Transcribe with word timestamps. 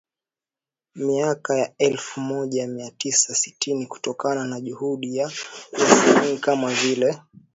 miaka 0.95 1.55
ya 1.57 1.73
elfu 1.77 2.19
moja 2.19 2.67
mia 2.67 2.91
tisa 2.91 3.35
sitini 3.35 3.85
kutokana 3.87 4.45
na 4.45 4.61
juhudi 4.61 5.17
ya 5.17 5.31
wasanii 5.71 6.37
kama 6.37 6.73
vile 6.73 7.19